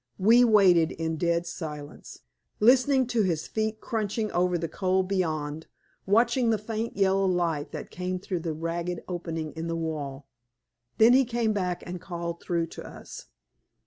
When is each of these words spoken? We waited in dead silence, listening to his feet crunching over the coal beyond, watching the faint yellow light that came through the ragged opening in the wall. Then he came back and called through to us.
We 0.17 0.43
waited 0.43 0.91
in 0.93 1.17
dead 1.17 1.45
silence, 1.45 2.21
listening 2.59 3.05
to 3.13 3.21
his 3.21 3.47
feet 3.47 3.79
crunching 3.79 4.31
over 4.31 4.57
the 4.57 4.67
coal 4.67 5.03
beyond, 5.03 5.67
watching 6.07 6.49
the 6.49 6.57
faint 6.57 6.97
yellow 6.97 7.27
light 7.27 7.71
that 7.73 7.91
came 7.91 8.17
through 8.17 8.39
the 8.39 8.53
ragged 8.55 9.03
opening 9.07 9.51
in 9.51 9.67
the 9.67 9.75
wall. 9.75 10.25
Then 10.97 11.13
he 11.13 11.23
came 11.23 11.53
back 11.53 11.83
and 11.85 12.01
called 12.01 12.41
through 12.41 12.65
to 12.67 12.83
us. 12.83 13.27